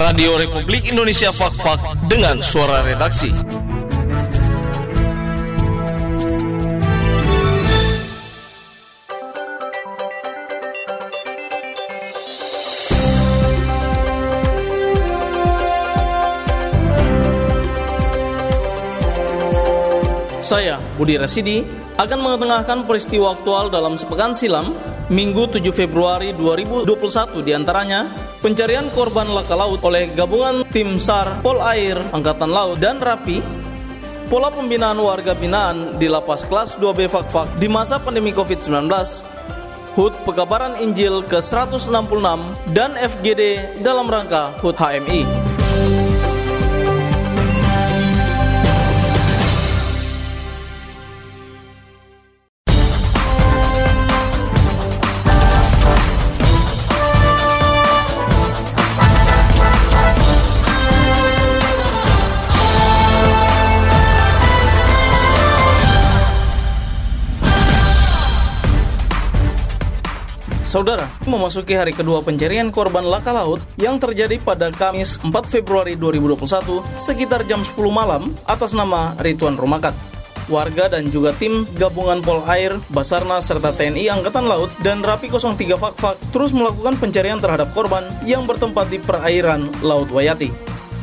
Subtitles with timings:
[0.00, 3.28] Radio Republik Indonesia Fak-Fak dengan suara redaksi.
[20.40, 21.68] Saya, Budi Rasidi,
[22.00, 24.72] akan mengetengahkan peristiwa aktual dalam sepekan silam,
[25.10, 28.06] Minggu 7 Februari 2021 di antaranya,
[28.38, 33.42] pencarian korban laka laut oleh gabungan tim SAR, Pol Air, Angkatan Laut, dan Rapi,
[34.30, 38.86] pola pembinaan warga binaan di lapas kelas 2B Fakfak di masa pandemi COVID-19,
[39.98, 41.90] HUT Pekabaran Injil ke-166,
[42.70, 43.42] dan FGD
[43.82, 45.49] dalam rangka HUT HMI.
[70.70, 76.86] Saudara, memasuki hari kedua pencarian korban laka laut yang terjadi pada Kamis 4 Februari 2021
[76.94, 79.90] sekitar jam 10 malam atas nama Rituan Rumakat.
[80.46, 85.74] Warga dan juga tim gabungan Pol Air, Basarnas, serta TNI Angkatan Laut dan Rapi 03
[85.74, 90.54] Fakfak terus melakukan pencarian terhadap korban yang bertempat di perairan Laut Wayati.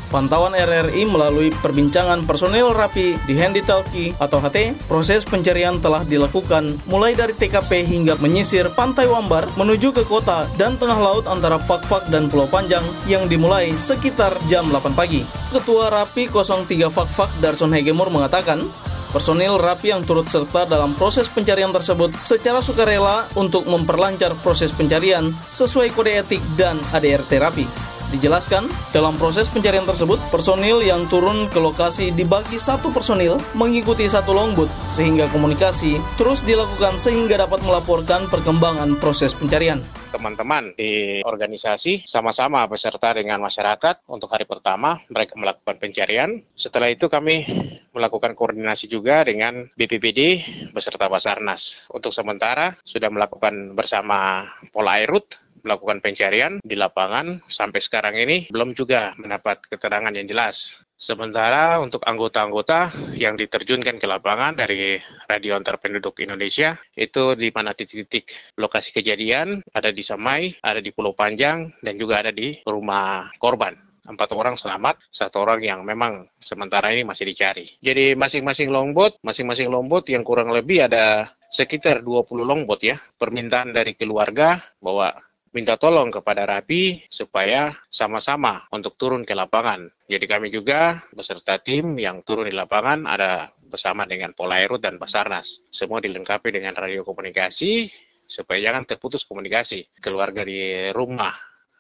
[0.08, 6.80] Pantauan RRI melalui perbincangan personil rapi di Handy Talki atau HT, proses pencarian telah dilakukan
[6.88, 12.08] mulai dari TKP hingga menyisir Pantai Wambar menuju ke kota dan tengah laut antara Fakfak
[12.08, 15.28] dan Pulau Panjang yang dimulai sekitar jam 8 pagi.
[15.52, 18.63] Ketua Rapi 03 Fakfak Darson Hegemur mengatakan,
[19.08, 25.31] Personil Rapi yang turut serta dalam proses pencarian tersebut secara sukarela untuk memperlancar proses pencarian
[25.51, 27.97] sesuai kode etik dan ADRT Rapi.
[28.07, 34.31] Dijelaskan, dalam proses pencarian tersebut, personil yang turun ke lokasi dibagi satu personil mengikuti satu
[34.31, 42.63] longboat, sehingga komunikasi terus dilakukan sehingga dapat melaporkan perkembangan proses pencarian teman-teman di organisasi sama-sama
[42.66, 46.41] beserta dengan masyarakat untuk hari pertama mereka melakukan pencarian.
[46.57, 47.46] Setelah itu kami
[47.94, 50.41] melakukan koordinasi juga dengan BPBD
[50.73, 51.85] beserta Basarnas.
[51.94, 58.72] Untuk sementara sudah melakukan bersama Pola Airut melakukan pencarian di lapangan sampai sekarang ini belum
[58.72, 60.79] juga mendapat keterangan yang jelas.
[60.97, 64.97] Sementara untuk anggota-anggota yang diterjunkan ke lapangan dari
[65.29, 70.89] Radio Antar Penduduk Indonesia, itu di mana titik-titik lokasi kejadian, ada di Samai, ada di
[70.89, 76.31] Pulau Panjang, dan juga ada di rumah korban empat orang selamat, satu orang yang memang
[76.39, 77.67] sementara ini masih dicari.
[77.84, 82.95] Jadi masing-masing longboat, masing-masing longboat yang kurang lebih ada sekitar 20 longboat ya.
[83.19, 85.11] Permintaan dari keluarga bahwa
[85.52, 89.88] minta tolong kepada Rapi supaya sama-sama untuk turun ke lapangan.
[90.08, 95.63] Jadi kami juga beserta tim yang turun di lapangan ada bersama dengan Polairut dan Basarnas.
[95.72, 97.91] Semua dilengkapi dengan radio komunikasi
[98.28, 99.88] supaya jangan terputus komunikasi.
[100.00, 101.35] Keluarga di rumah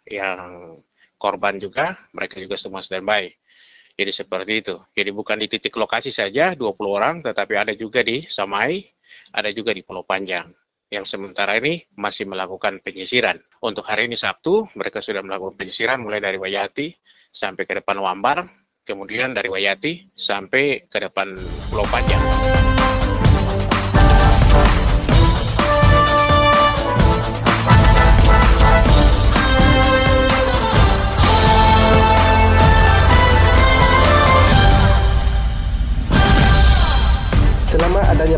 [0.07, 0.75] yang
[1.19, 3.31] korban juga, mereka juga semua standby.
[3.97, 4.75] Jadi seperti itu.
[4.93, 8.85] Jadi bukan di titik lokasi saja 20 orang, tetapi ada juga di Samai,
[9.33, 13.39] ada juga di Pulau Panjang yang sementara ini masih melakukan penyisiran.
[13.59, 16.95] Untuk hari ini Sabtu, mereka sudah melakukan penyisiran mulai dari Wayati
[17.31, 18.47] sampai ke depan Wambar,
[18.87, 21.35] kemudian dari Wayati sampai ke depan
[21.67, 22.23] Pulau Panjang.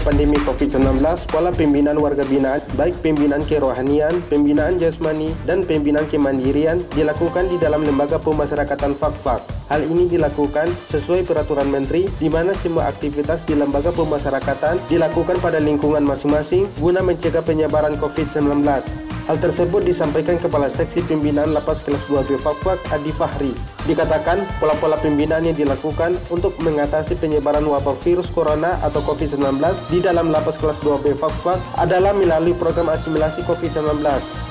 [0.09, 7.45] Pandemi COVID-19, pola pembinaan warga binaan, baik pembinaan kerohanian, pembinaan jasmani, dan pembinaan kemandirian dilakukan
[7.45, 9.58] di dalam lembaga pemasyarakatan FAK-FAK.
[9.69, 15.61] Hal ini dilakukan sesuai peraturan menteri di mana semua aktivitas di lembaga pemasyarakatan dilakukan pada
[15.61, 18.65] lingkungan masing-masing guna mencegah penyebaran COVID-19.
[19.29, 23.53] Hal tersebut disampaikan Kepala Seksi Pembinaan Lapas Kelas 2B Fakfak Adi Fahri.
[23.85, 29.61] Dikatakan pola-pola pembinaan yang dilakukan untuk mengatasi penyebaran wabah virus corona atau COVID-19
[29.93, 34.01] di dalam Lapas Kelas 2B Fakfak adalah melalui program asimilasi COVID-19.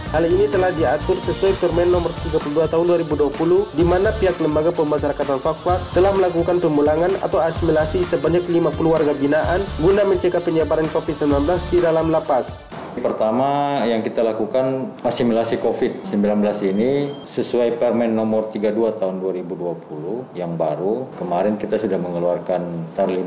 [0.09, 5.37] Hal ini telah diatur sesuai Permen nomor 32 tahun 2020 di mana pihak lembaga pemasyarakatan
[5.37, 11.85] Fakfak telah melakukan pemulangan atau asimilasi sebanyak 50 warga binaan guna mencegah penyebaran COVID-19 di
[11.85, 12.57] dalam lapas.
[12.99, 16.41] Pertama yang kita lakukan asimilasi COVID-19
[16.73, 21.05] ini sesuai Permen nomor 32 tahun 2020 yang baru.
[21.21, 23.21] Kemarin kita sudah mengeluarkan tar 50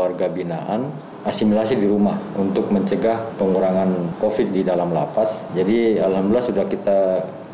[0.00, 0.88] warga binaan
[1.26, 5.48] asimilasi di rumah untuk mencegah pengurangan COVID di dalam lapas.
[5.56, 6.98] Jadi alhamdulillah sudah kita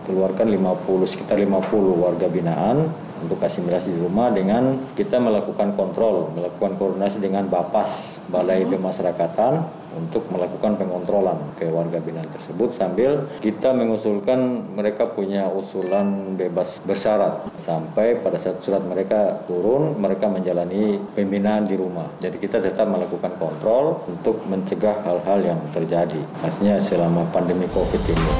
[0.05, 6.75] keluarkan 50 sekitar 50 warga binaan untuk asimilasi di rumah dengan kita melakukan kontrol, melakukan
[6.81, 14.75] koordinasi dengan Bapas, Balai Pemasyarakatan untuk melakukan pengontrolan ke warga binaan tersebut sambil kita mengusulkan
[14.75, 21.78] mereka punya usulan bebas bersyarat sampai pada saat surat mereka turun mereka menjalani pembinaan di
[21.78, 22.11] rumah.
[22.19, 26.20] Jadi kita tetap melakukan kontrol untuk mencegah hal-hal yang terjadi.
[26.43, 28.31] Maksudnya selama pandemi Covid ini.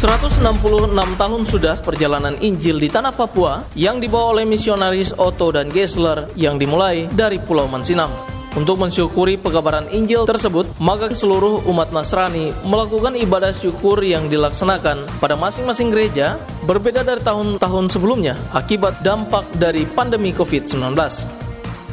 [0.00, 6.24] 166 tahun sudah perjalanan Injil di tanah Papua yang dibawa oleh misionaris Otto dan Gessler
[6.40, 8.08] yang dimulai dari Pulau Mansinam.
[8.56, 15.36] Untuk mensyukuri pegabaran Injil tersebut, maka seluruh umat Nasrani melakukan ibadah syukur yang dilaksanakan pada
[15.36, 20.96] masing-masing gereja berbeda dari tahun-tahun sebelumnya akibat dampak dari pandemi COVID-19.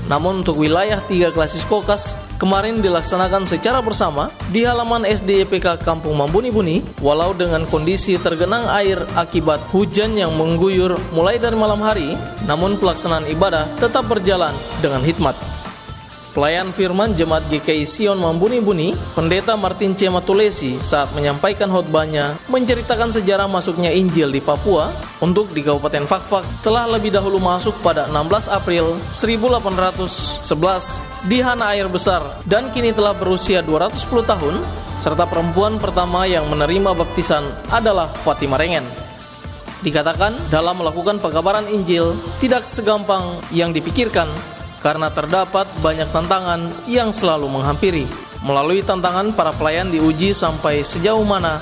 [0.08, 7.04] Namun untuk wilayah tiga klasis kokas kemarin dilaksanakan secara bersama di halaman SDPK Kampung Mambuni-Buni
[7.04, 12.16] walau dengan kondisi tergenang air akibat hujan yang mengguyur mulai dari malam hari
[12.48, 15.57] namun pelaksanaan ibadah tetap berjalan dengan hikmat.
[16.38, 20.06] Pelayan firman Jemaat GKI Sion Mambuni-Buni, Pendeta Martin C.
[20.06, 26.86] Matulesi saat menyampaikan khotbahnya menceritakan sejarah masuknya Injil di Papua untuk di Kabupaten Fakfak telah
[26.94, 30.46] lebih dahulu masuk pada 16 April 1811
[31.26, 34.62] di Hana Air Besar dan kini telah berusia 210 tahun
[35.02, 38.86] serta perempuan pertama yang menerima baptisan adalah Fatima Rengen.
[39.82, 44.30] Dikatakan dalam melakukan pekabaran Injil tidak segampang yang dipikirkan
[44.82, 48.06] karena terdapat banyak tantangan yang selalu menghampiri.
[48.46, 51.58] Melalui tantangan, para pelayan diuji sampai sejauh mana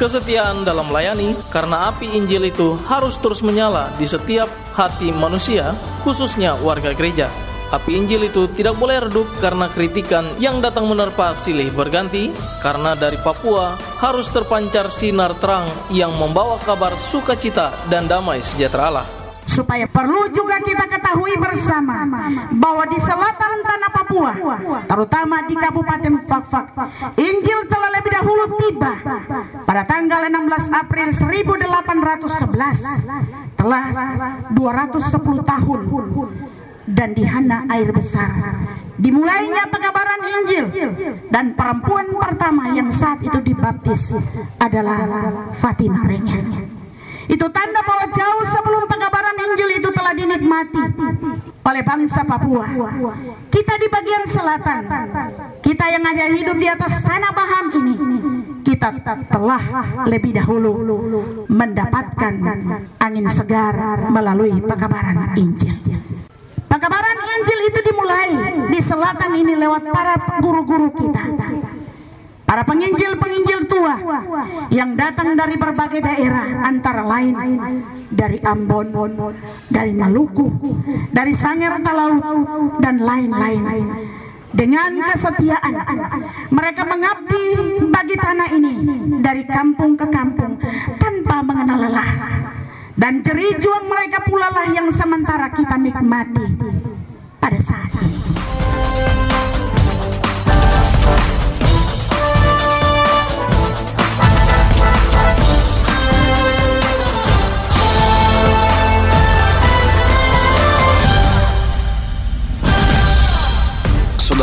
[0.00, 6.58] kesetiaan dalam melayani, karena api Injil itu harus terus menyala di setiap hati manusia, khususnya
[6.58, 7.30] warga gereja.
[7.72, 12.30] Api Injil itu tidak boleh redup karena kritikan yang datang menerpa silih berganti,
[12.62, 19.23] karena dari Papua harus terpancar sinar terang yang membawa kabar sukacita dan damai sejahtera Allah
[19.44, 22.08] supaya perlu juga kita ketahui bersama
[22.52, 24.32] bahwa di selatan tanah Papua
[24.88, 26.66] terutama di Kabupaten Fakfak
[27.20, 28.92] Injil telah lebih dahulu tiba
[29.68, 33.84] pada tanggal 16 April 1811 telah
[34.52, 35.80] 210 tahun
[36.84, 38.28] dan di Hana air besar.
[38.94, 40.66] Dimulainya pengabaran Injil
[41.32, 44.12] dan perempuan pertama yang saat itu dibaptis
[44.60, 46.44] adalah Fatimah Rengel
[47.24, 48.73] itu tanda bahwa jauh sebelum
[50.34, 50.82] dinikmati
[51.64, 52.66] oleh bangsa Papua.
[53.48, 54.80] Kita di bagian selatan,
[55.62, 57.94] kita yang ada hidup di atas tanah Baham ini,
[58.66, 58.98] kita
[59.30, 59.62] telah
[60.10, 60.82] lebih dahulu
[61.46, 62.34] mendapatkan
[62.98, 65.78] angin segar melalui pengabaran Injil.
[66.66, 68.30] Pengabaran Injil itu dimulai
[68.74, 71.22] di selatan ini lewat para guru-guru kita
[72.54, 73.98] para penginjil-penginjil tua
[74.70, 77.34] yang datang dari berbagai daerah antara lain
[78.14, 78.94] dari Ambon,
[79.66, 80.54] dari Maluku,
[81.10, 82.22] dari Sangir Talaut
[82.78, 83.90] dan lain-lain.
[84.54, 85.82] Dengan kesetiaan
[86.54, 87.58] mereka mengabdi
[87.90, 88.74] bagi tanah ini
[89.18, 90.54] dari kampung ke kampung
[91.02, 92.10] tanpa mengenal lelah.
[92.94, 96.54] Dan jerih juang mereka pula lah yang sementara kita nikmati
[97.42, 98.14] pada saat ini.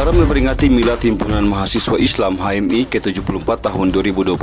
[0.02, 4.34] Saudara memperingati Milad Himpunan Mahasiswa Islam HMI ke-74 tahun 2021,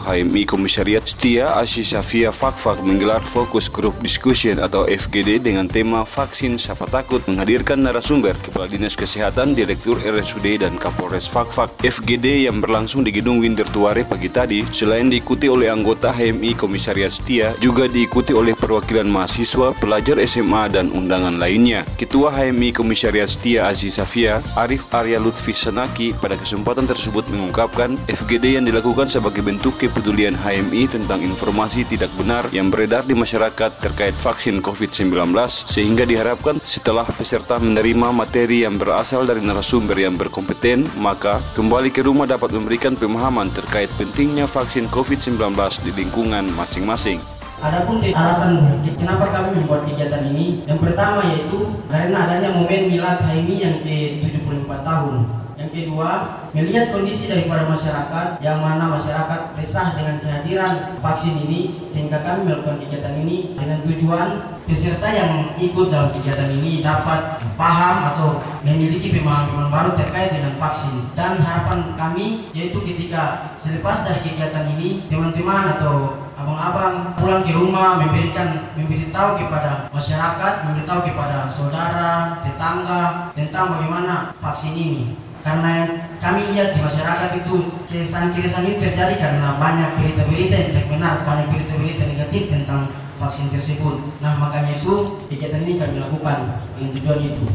[0.00, 6.56] HMI Komisariat Setia Asia Safia Fakfak menggelar fokus grup discussion atau FGD dengan tema Vaksin
[6.56, 11.84] Siapa Takut menghadirkan narasumber Kepala Dinas Kesehatan, Direktur RSUD dan Kapolres Fakfak.
[11.84, 17.12] FGD yang berlangsung di Gedung Winter Tuare pagi tadi selain diikuti oleh anggota HMI Komisariat
[17.12, 21.84] Setia juga diikuti oleh perwakilan mahasiswa, pelajar SMA dan undangan lainnya.
[22.00, 28.54] Ketua HMI Komisariat Setia Asia Safia, Arif Arya Lutfi Sanaki pada kesempatan tersebut mengungkapkan FGD
[28.54, 34.14] yang dilakukan sebagai bentuk kepedulian HMI tentang informasi tidak benar yang beredar di masyarakat terkait
[34.14, 41.42] vaksin COVID-19 sehingga diharapkan setelah peserta menerima materi yang berasal dari narasumber yang berkompeten maka
[41.58, 47.18] kembali ke rumah dapat memberikan pemahaman terkait pentingnya vaksin COVID-19 di lingkungan masing-masing.
[47.64, 51.72] Adapun alasan kenapa kami membuat kegiatan ini, yang pertama yaitu
[52.04, 55.43] karena adanya momen milad HMI yang ke-74 tahun.
[55.74, 56.10] Kedua,
[56.54, 62.78] melihat kondisi daripada masyarakat yang mana masyarakat resah dengan kehadiran vaksin ini sehingga kami melakukan
[62.78, 68.28] kegiatan ini dengan tujuan peserta yang ikut dalam kegiatan ini dapat paham atau
[68.62, 71.10] memiliki pemahaman baru terkait dengan vaksin.
[71.18, 77.98] Dan harapan kami yaitu ketika selepas dari kegiatan ini teman-teman atau abang-abang pulang ke rumah
[77.98, 85.84] memberikan memberitahu kepada masyarakat memberitahu kepada saudara tetangga tentang bagaimana vaksin ini karena
[86.16, 91.52] kami lihat di masyarakat itu kesan-kesan itu terjadi karena banyak berita-berita yang tidak benar banyak
[91.52, 92.88] berita-berita negatif tentang
[93.20, 94.00] vaksin tersebut.
[94.24, 97.46] Nah makanya itu kegiatan ini kami lakukan dengan tujuan itu.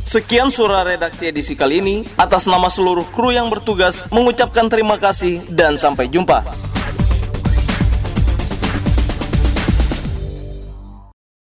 [0.00, 1.96] Sekian surah redaksi edisi kali ini.
[2.16, 6.40] Atas nama seluruh kru yang bertugas, mengucapkan terima kasih dan sampai jumpa.